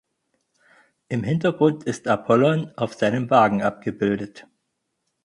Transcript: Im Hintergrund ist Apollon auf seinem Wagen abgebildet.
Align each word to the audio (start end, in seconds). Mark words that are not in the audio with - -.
Im 1.09 1.23
Hintergrund 1.23 1.83
ist 1.83 2.07
Apollon 2.07 2.71
auf 2.75 2.95
seinem 2.95 3.29
Wagen 3.29 3.61
abgebildet. 3.61 4.47